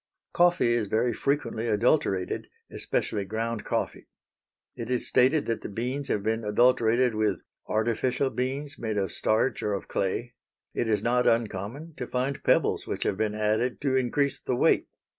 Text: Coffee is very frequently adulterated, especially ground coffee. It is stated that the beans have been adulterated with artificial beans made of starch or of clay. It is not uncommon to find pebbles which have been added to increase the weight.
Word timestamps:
Coffee 0.33 0.73
is 0.73 0.87
very 0.87 1.13
frequently 1.13 1.67
adulterated, 1.67 2.47
especially 2.71 3.23
ground 3.23 3.63
coffee. 3.63 4.07
It 4.75 4.89
is 4.89 5.07
stated 5.07 5.45
that 5.45 5.61
the 5.61 5.69
beans 5.69 6.07
have 6.07 6.23
been 6.23 6.43
adulterated 6.43 7.13
with 7.13 7.43
artificial 7.67 8.31
beans 8.31 8.79
made 8.79 8.97
of 8.97 9.11
starch 9.11 9.61
or 9.61 9.73
of 9.73 9.87
clay. 9.87 10.33
It 10.73 10.87
is 10.87 11.03
not 11.03 11.27
uncommon 11.27 11.93
to 11.97 12.07
find 12.07 12.41
pebbles 12.43 12.87
which 12.87 13.03
have 13.03 13.15
been 13.17 13.35
added 13.35 13.79
to 13.81 13.95
increase 13.95 14.39
the 14.39 14.55
weight. 14.55 14.87